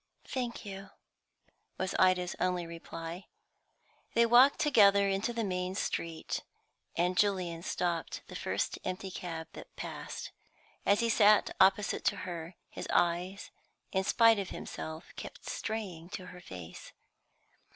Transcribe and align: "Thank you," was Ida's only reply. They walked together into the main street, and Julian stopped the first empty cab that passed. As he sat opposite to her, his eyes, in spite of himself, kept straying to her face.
"Thank 0.25 0.65
you," 0.65 0.89
was 1.77 1.93
Ida's 1.99 2.35
only 2.39 2.65
reply. 2.65 3.27
They 4.15 4.25
walked 4.25 4.57
together 4.57 5.07
into 5.07 5.31
the 5.31 5.43
main 5.43 5.75
street, 5.75 6.41
and 6.95 7.15
Julian 7.15 7.61
stopped 7.61 8.23
the 8.25 8.35
first 8.35 8.79
empty 8.83 9.11
cab 9.11 9.49
that 9.53 9.75
passed. 9.75 10.31
As 10.87 11.01
he 11.01 11.09
sat 11.09 11.55
opposite 11.61 12.03
to 12.05 12.15
her, 12.25 12.55
his 12.71 12.87
eyes, 12.91 13.51
in 13.91 14.03
spite 14.03 14.39
of 14.39 14.49
himself, 14.49 15.13
kept 15.17 15.47
straying 15.47 16.09
to 16.17 16.25
her 16.33 16.41
face. 16.41 16.93